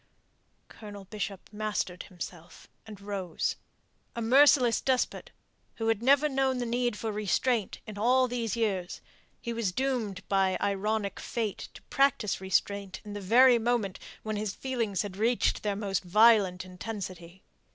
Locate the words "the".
6.57-6.65, 13.13-13.21